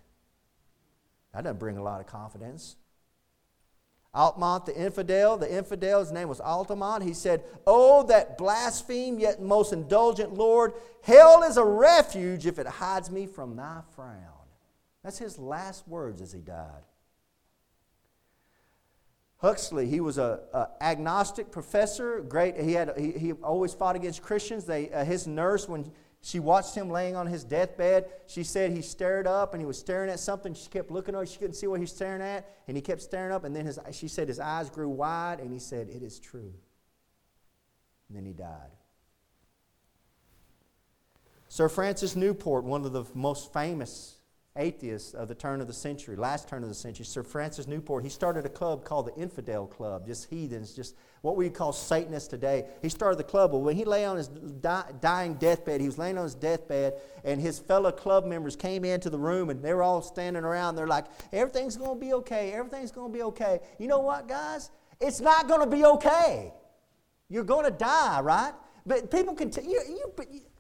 [1.32, 2.76] That doesn't bring a lot of confidence.
[4.15, 7.04] Altamont the infidel, the infidel, his name was Altamont.
[7.04, 12.65] He said, Oh, that blaspheme yet most indulgent Lord, hell is a refuge if it
[12.65, 14.37] hides me from thy frown.
[15.08, 16.84] That's his last words as he died.
[19.38, 20.39] Huxley, he was an
[20.82, 22.20] agnostic professor.
[22.20, 24.65] Great, he had he, he always fought against Christians.
[24.65, 25.89] They, uh, his nurse, when
[26.20, 29.80] she watched him laying on his deathbed, she said he stared up and he was
[29.80, 30.54] staring at something.
[30.54, 31.26] She kept looking over.
[31.26, 33.46] She couldn't see what he was staring at, and he kept staring up.
[33.46, 36.54] And then his, she said his eyes grew wide, and he said, "It is true."
[38.10, 38.72] And then he died.
[41.48, 44.16] Sir Francis Newport, one of the most famous
[44.58, 48.04] atheists of the turn of the century, last turn of the century, Sir Francis Newport,
[48.04, 52.28] he started a club called the Infidel Club, just heathens, just what we call Satanists
[52.28, 52.65] today.
[52.82, 56.17] He started the club, but when he lay on his dying deathbed, he was laying
[56.17, 56.93] on his deathbed,
[57.24, 60.76] and his fellow club members came into the room, and they were all standing around.
[60.76, 63.60] They're like, everything's going to be okay, everything's going to be okay.
[63.80, 64.72] You know what, guys?
[65.00, 66.52] It's not going to be okay.
[67.30, 68.54] You're going to die, right?
[68.86, 70.13] But people can tell you, you,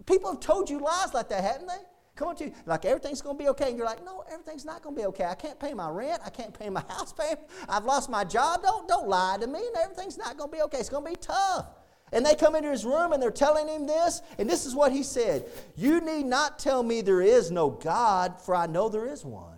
[0.05, 1.81] people have told you lies like that, haven't they?
[2.17, 3.69] Come on to you, like everything's going to be okay.
[3.69, 5.25] And you're like, no, everything's not going to be okay.
[5.25, 6.19] I can't pay my rent.
[6.25, 7.41] I can't pay my house payment.
[7.69, 8.63] I've lost my job.
[8.63, 9.59] Don't, don't lie to me.
[9.59, 10.79] And Everything's not going to be okay.
[10.79, 11.67] It's going to be tough.
[12.11, 14.91] And they come into his room and they're telling him this, and this is what
[14.91, 19.05] he said You need not tell me there is no God, for I know there
[19.05, 19.57] is one.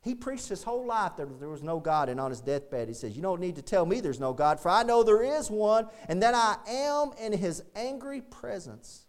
[0.00, 2.94] He preached his whole life that there was no God, and on his deathbed, he
[2.94, 5.50] says, You don't need to tell me there's no God, for I know there is
[5.50, 9.03] one, and that I am in his angry presence.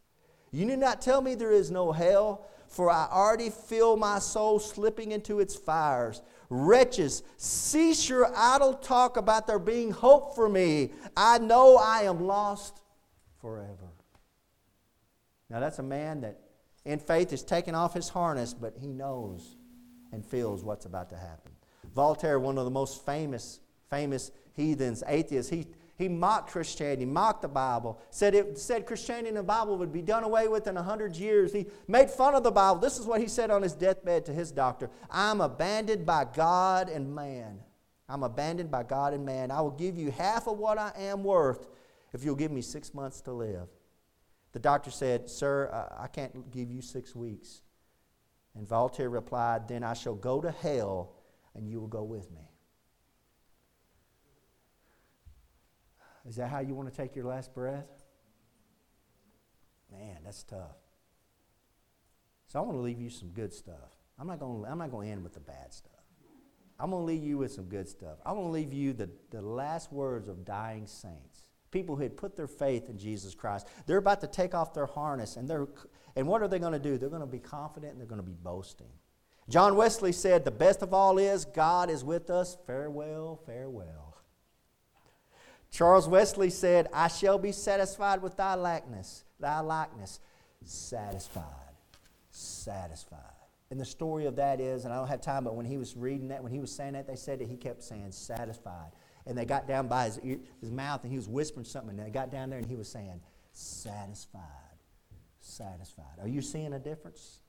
[0.56, 4.58] You need not tell me there is no hell, for I already feel my soul
[4.58, 6.22] slipping into its fires.
[6.50, 10.94] Wretches, cease your idle talk about there being hope for me.
[11.18, 12.80] I know I am lost
[13.42, 13.92] forever.
[15.50, 16.40] Now, that's a man that
[16.86, 19.58] in faith is taking off his harness, but he knows
[20.14, 21.52] and feels what's about to happen.
[21.94, 27.48] Voltaire, one of the most famous, famous heathens, atheists, he, he mocked Christianity, mocked the
[27.48, 30.84] Bible, said it said Christianity and the Bible would be done away with in a
[30.84, 31.54] hundred years.
[31.54, 32.82] He made fun of the Bible.
[32.82, 34.90] This is what he said on his deathbed to his doctor.
[35.10, 37.60] I'm abandoned by God and man.
[38.10, 39.52] I'm abandoned by God and man.
[39.52, 41.68] I will give you half of what I am worth
[42.14, 43.68] if you'll give me six months to live.
[44.52, 47.62] The doctor said, Sir, I can't give you six weeks.
[48.54, 51.14] And Voltaire replied, Then I shall go to hell
[51.56, 52.50] and you will go with me.
[56.28, 58.04] Is that how you want to take your last breath?
[59.92, 60.78] Man, that's tough.
[62.48, 63.96] So I want to leave you some good stuff.
[64.20, 65.92] I'm not going to, I'm not going to end with the bad stuff.
[66.80, 68.18] I'm going to leave you with some good stuff.
[68.26, 71.50] I want to leave you the, the last words of dying saints.
[71.72, 73.68] People who had put their faith in Jesus Christ.
[73.86, 75.68] They're about to take off their harness, and, they're,
[76.16, 76.98] and what are they going to do?
[76.98, 78.92] They're going to be confident and they're going to be boasting.
[79.50, 82.58] John Wesley said, The best of all is God is with us.
[82.66, 84.05] Farewell, farewell.
[85.76, 90.22] Charles Wesley said, I shall be satisfied with thy likeness, thy likeness.
[90.64, 91.44] Satisfied.
[92.32, 93.20] Satisfied.
[93.70, 95.98] And the story of that is, and I don't have time, but when he was
[95.98, 98.92] reading that, when he was saying that, they said that he kept saying satisfied.
[99.26, 101.90] And they got down by his, ear, his mouth and he was whispering something.
[101.90, 103.20] And they got down there and he was saying,
[103.52, 104.42] satisfied.
[105.42, 106.20] Satisfied.
[106.22, 107.40] Are you seeing a difference?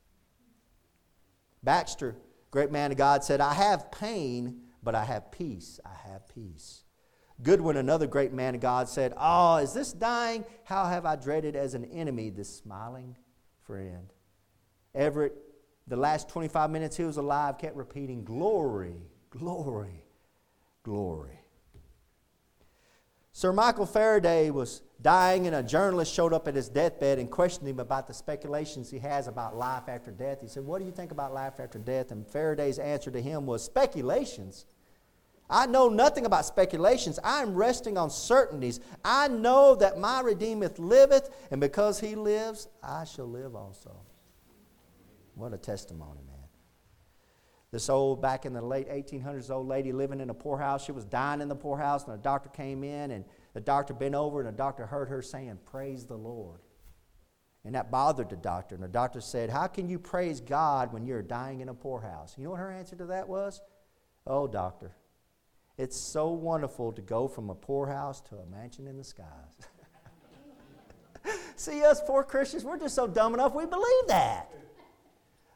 [1.63, 2.17] Baxter,
[2.51, 5.79] great man of God, said, I have pain, but I have peace.
[5.85, 6.83] I have peace.
[7.43, 10.43] Goodwin, another great man of God, said, Oh, is this dying?
[10.63, 13.15] How have I dreaded as an enemy this smiling
[13.65, 14.11] friend?
[14.95, 15.35] Everett,
[15.87, 18.95] the last 25 minutes he was alive, kept repeating, Glory,
[19.29, 20.03] glory,
[20.83, 21.39] glory.
[23.37, 27.67] Sir Michael Faraday was dying, and a journalist showed up at his deathbed and questioned
[27.67, 30.41] him about the speculations he has about life after death.
[30.41, 32.09] He said, What do you think about life after death?
[32.09, 34.65] And Faraday's answer to him was, Speculations.
[35.49, 37.19] I know nothing about speculations.
[37.23, 38.81] I am resting on certainties.
[39.03, 43.95] I know that my Redeemer liveth, and because he lives, I shall live also.
[45.35, 46.35] What a testimony, man.
[47.71, 50.83] This old, back in the late 1800s, old lady living in a poorhouse.
[50.83, 54.15] She was dying in the poorhouse, and a doctor came in, and the doctor bent
[54.15, 56.59] over, and the doctor heard her saying, Praise the Lord.
[57.63, 58.75] And that bothered the doctor.
[58.75, 62.35] And the doctor said, How can you praise God when you're dying in a poorhouse?
[62.37, 63.61] You know what her answer to that was?
[64.25, 64.95] Oh, doctor,
[65.77, 69.27] it's so wonderful to go from a poorhouse to a mansion in the skies.
[71.55, 74.49] See, us poor Christians, we're just so dumb enough we believe that.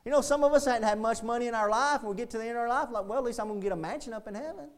[0.05, 2.29] You know, some of us hadn't had much money in our life, and we get
[2.31, 3.75] to the end of our life, like, well, at least I'm going to get a
[3.75, 4.69] mansion up in heaven.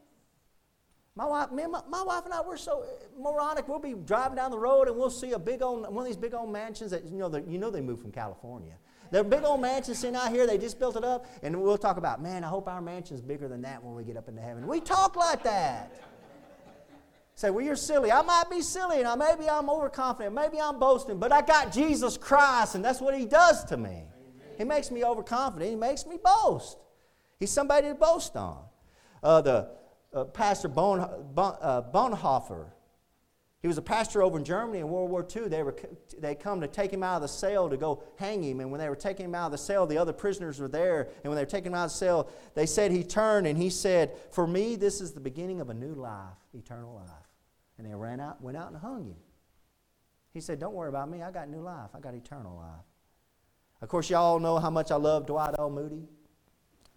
[1.15, 2.83] My wife, me my, my, wife and I, we're so
[3.17, 3.67] moronic.
[3.67, 6.17] We'll be driving down the road and we'll see a big old, one of these
[6.17, 8.73] big old mansions that, you know, you know they moved from California.
[9.13, 10.47] They're big old mansions sitting out here.
[10.47, 11.27] They just built it up.
[11.43, 14.17] And we'll talk about, man, I hope our mansion's bigger than that when we get
[14.17, 14.65] up into heaven.
[14.65, 15.93] We talk like that.
[17.35, 18.11] Say, well, you're silly.
[18.11, 20.33] I might be silly, and I, maybe I'm overconfident.
[20.33, 24.05] Maybe I'm boasting, but I got Jesus Christ, and that's what He does to me.
[24.57, 25.69] He makes me overconfident.
[25.69, 26.79] He makes me boast.
[27.39, 28.63] He's somebody to boast on.
[29.21, 29.69] Uh, the
[30.11, 32.65] uh, Pastor bon, bon, uh, Bonhoeffer,
[33.63, 35.47] he was a pastor over in Germany in World War II.
[35.47, 35.73] They, were,
[36.19, 38.59] they come to take him out of the cell to go hang him.
[38.59, 41.07] And when they were taking him out of the cell, the other prisoners were there.
[41.23, 43.57] And when they were taking him out of the cell, they said he turned and
[43.57, 47.07] he said, For me, this is the beginning of a new life, eternal life.
[47.77, 49.15] And they ran out, went out and hung him.
[50.33, 51.21] He said, Don't worry about me.
[51.21, 51.91] I got new life.
[51.95, 52.85] I got eternal life.
[53.81, 55.69] Of course, y'all know how much I love Dwight L.
[55.69, 56.03] Moody.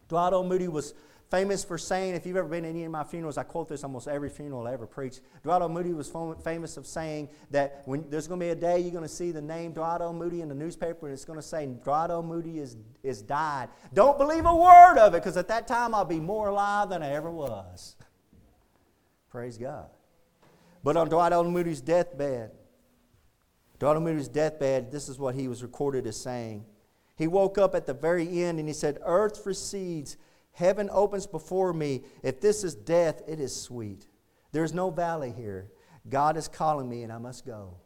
[0.09, 0.42] Dwight L.
[0.42, 0.94] Moody was
[1.30, 3.82] famous for saying, if you've ever been to any of my funerals, I quote this
[3.82, 5.20] almost every funeral I ever preach.
[5.42, 5.68] Dwight.
[5.70, 6.12] Moody was
[6.44, 9.32] famous of saying that when there's going to be a day you're going to see
[9.32, 10.00] the name Dwight.
[10.14, 12.10] Moody in the newspaper and it's going to say Dwight.
[12.24, 13.68] Moody is, is died.
[13.92, 17.02] Don't believe a word of it because at that time I'll be more alive than
[17.02, 17.96] I ever was.
[19.30, 19.88] Praise God.
[20.82, 21.32] But on Dwight.
[21.32, 22.52] Moody's deathbed,
[23.78, 24.00] Dwight.
[24.00, 26.64] Moody's deathbed, this is what he was recorded as saying.
[27.16, 30.16] He woke up at the very end and he said, Earth recedes,
[30.57, 32.03] heaven opens before me.
[32.23, 34.07] If this is death, it is sweet.
[34.53, 35.71] There's no valley here.
[36.09, 37.77] God is calling me and I must go.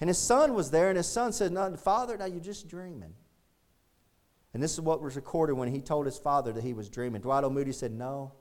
[0.00, 3.14] And his son was there, and his son said, no, Father, now you're just dreaming.
[4.54, 7.20] And this is what was recorded when he told his father that he was dreaming.
[7.20, 7.50] Dwight L.
[7.50, 8.32] Moody said, No,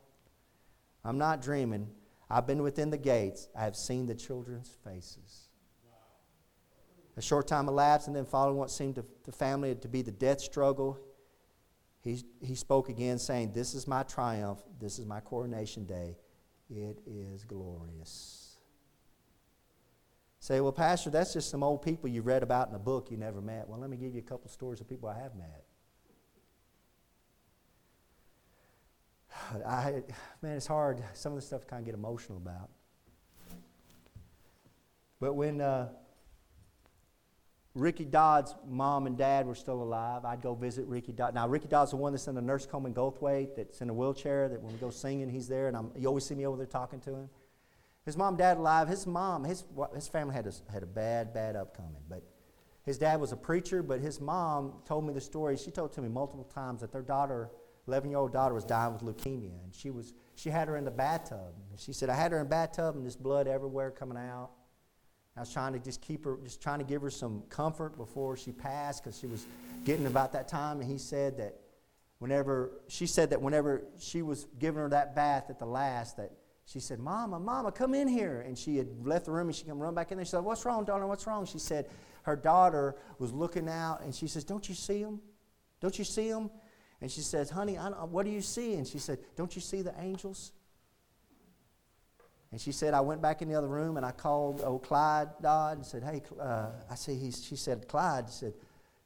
[1.04, 1.90] I'm not dreaming.
[2.30, 3.48] I've been within the gates.
[3.56, 5.50] I have seen the children's faces.
[7.18, 10.12] A short time elapsed, and then following what seemed to the family to be the
[10.12, 11.00] death struggle,
[12.08, 14.60] he, he spoke again, saying, This is my triumph.
[14.80, 16.16] This is my coronation day.
[16.70, 18.58] It is glorious.
[20.40, 23.18] Say, well, Pastor, that's just some old people you read about in a book you
[23.18, 23.68] never met.
[23.68, 25.66] Well, let me give you a couple stories of people I have met.
[29.68, 30.04] I,
[30.42, 31.04] man, it's hard.
[31.14, 32.70] Some of the stuff I kind of get emotional about.
[35.20, 35.90] But when uh,
[37.78, 40.26] Ricky Dodd's mom and dad were still alive.
[40.26, 41.36] I'd go visit Ricky Dodd.
[41.36, 43.94] Now, Ricky Dodd's the one that's in the nurse home in Goldthwaite that's in a
[43.94, 46.58] wheelchair that when we go singing, he's there, and I'm, you always see me over
[46.58, 47.30] there talking to him.
[48.04, 48.88] His mom dad alive.
[48.88, 49.64] His mom, his,
[49.94, 52.02] his family had a, had a bad, bad upcoming.
[52.10, 52.24] But
[52.84, 55.56] his dad was a preacher, but his mom told me the story.
[55.56, 57.52] She told to me multiple times that their daughter,
[57.88, 59.64] 11 year old daughter, was dying with leukemia.
[59.64, 61.54] And she, was, she had her in the bathtub.
[61.70, 64.50] And she said, I had her in the bathtub, and this blood everywhere coming out.
[65.38, 68.36] I was trying to just keep her, just trying to give her some comfort before
[68.36, 69.46] she passed because she was
[69.86, 70.82] getting about that time.
[70.82, 71.60] And he said that
[72.18, 76.32] whenever, she said that whenever she was giving her that bath at the last, that
[76.66, 78.42] she said, Mama, Mama, come in here.
[78.42, 80.26] And she had left the room and she came run back in there.
[80.26, 81.08] She said, What's wrong, darling?
[81.08, 81.46] What's wrong?
[81.46, 81.88] She said,
[82.24, 85.22] Her daughter was looking out and she says, Don't you see him?
[85.80, 86.50] Don't you see him?
[87.00, 88.74] And she says, Honey, what do you see?
[88.74, 90.52] And she said, Don't you see the angels?
[92.52, 95.30] And she said, I went back in the other room and I called old Clyde
[95.42, 98.54] Dodd and said, Hey, uh, I see, he's, she said, Clyde said,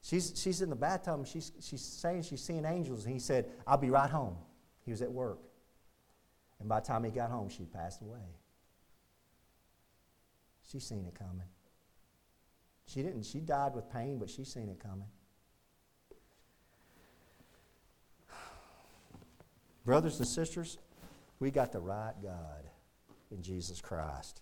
[0.02, 3.06] she's, she's in the bathtub and she's, she's saying she's seeing angels.
[3.06, 4.36] And he said, I'll be right home.
[4.86, 5.40] He was at work.
[6.60, 8.20] And by the time he got home, she passed away.
[10.72, 11.48] She seen it coming.
[12.86, 15.08] She didn't, she died with pain, but she seen it coming.
[19.86, 20.78] Brothers and sisters,
[21.40, 22.71] we got the right God
[23.32, 24.42] in Jesus Christ.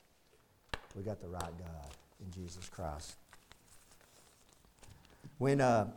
[0.96, 3.16] We got the right God in Jesus Christ.
[5.38, 5.88] When uh,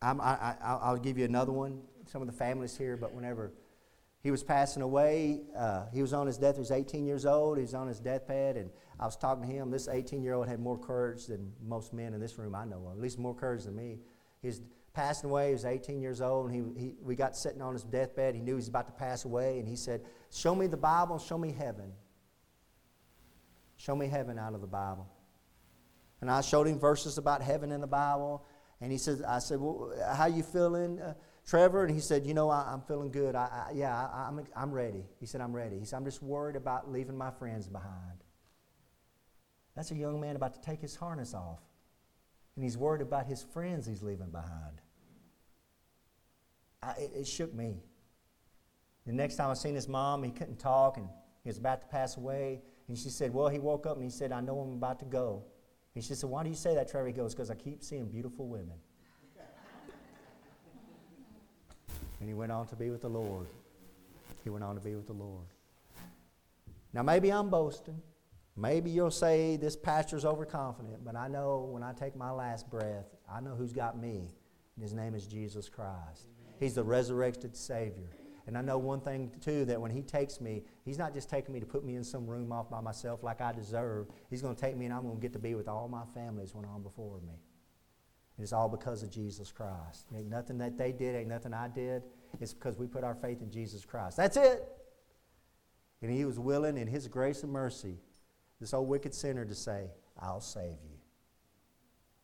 [0.00, 1.82] I'm, I, I, I'll give you another one.
[2.06, 3.52] Some of the families here, but whenever
[4.26, 5.42] he was passing away.
[5.56, 6.56] Uh, he was on his death.
[6.56, 7.58] He was 18 years old.
[7.58, 9.70] He was on his deathbed, and I was talking to him.
[9.70, 12.88] This 18 year old had more courage than most men in this room I know
[12.88, 14.00] of, at least more courage than me.
[14.42, 14.62] He's
[14.94, 15.46] passing away.
[15.46, 18.34] He was 18 years old, and he, he, we got sitting on his deathbed.
[18.34, 20.00] He knew he was about to pass away, and he said,
[20.32, 21.92] Show me the Bible, show me heaven.
[23.76, 25.08] Show me heaven out of the Bible.
[26.20, 28.44] And I showed him verses about heaven in the Bible.
[28.80, 31.14] And he said, I said, well, how you feeling, uh,
[31.46, 31.84] Trevor?
[31.84, 33.34] And he said, you know, I, am feeling good.
[33.34, 35.04] I, I yeah, I, I'm, I'm ready.
[35.20, 35.78] He said, I'm ready.
[35.78, 38.24] He said, I'm just worried about leaving my friends behind.
[39.74, 41.60] That's a young man about to take his harness off.
[42.54, 44.80] And he's worried about his friends he's leaving behind.
[46.82, 47.82] I, it, it shook me.
[49.06, 51.08] The next time I seen his mom, he couldn't talk and
[51.44, 52.62] he was about to pass away.
[52.88, 55.04] And she said, Well, he woke up and he said, I know I'm about to
[55.04, 55.42] go.
[55.94, 57.06] And she said, Why do you say that, Trevor?
[57.08, 58.76] He goes, Because I keep seeing beautiful women.
[62.20, 63.46] and he went on to be with the Lord.
[64.44, 65.46] He went on to be with the Lord.
[66.92, 68.00] Now, maybe I'm boasting.
[68.56, 73.14] Maybe you'll say this pastor's overconfident, but I know when I take my last breath,
[73.30, 74.30] I know who's got me.
[74.76, 76.28] And his name is Jesus Christ.
[76.58, 78.08] He's the resurrected Savior.
[78.46, 81.52] And I know one thing, too, that when He takes me, He's not just taking
[81.52, 84.06] me to put me in some room off by myself like I deserve.
[84.30, 86.04] He's going to take me and I'm going to get to be with all my
[86.14, 87.34] families went on before me.
[88.36, 90.06] And it's all because of Jesus Christ.
[90.14, 92.02] Ain't nothing that they did, ain't nothing I did.
[92.40, 94.16] It's because we put our faith in Jesus Christ.
[94.16, 94.62] That's it.
[96.02, 97.96] And He was willing, in His grace and mercy,
[98.60, 99.86] this old wicked sinner to say,
[100.20, 100.98] I'll save you.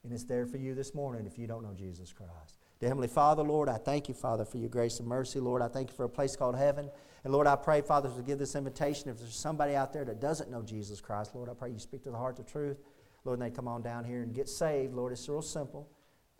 [0.05, 2.62] And it's there for you this morning if you don't know Jesus Christ.
[2.83, 5.39] Dear Heavenly Father, Lord, I thank you, Father, for your grace and mercy.
[5.39, 6.91] Lord, I thank you for a place called heaven.
[7.23, 9.09] And Lord, I pray, Father, to give this invitation.
[9.09, 12.03] If there's somebody out there that doesn't know Jesus Christ, Lord, I pray you speak
[12.03, 12.79] to the heart of truth.
[13.25, 14.95] Lord, and they come on down here and get saved.
[14.95, 15.89] Lord, it's real simple.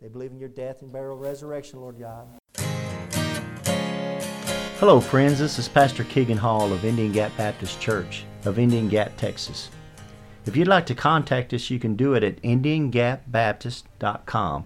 [0.01, 2.27] They believe in your death and burial resurrection, Lord God.
[4.79, 5.39] Hello, friends.
[5.39, 9.69] This is Pastor Keegan Hall of Indian Gap Baptist Church of Indian Gap, Texas.
[10.45, 14.65] If you'd like to contact us, you can do it at IndianGapBaptist.com.